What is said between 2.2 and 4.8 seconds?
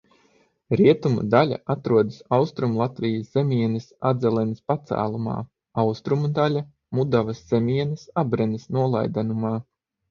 Austrumlatvijas zemienes Adzeles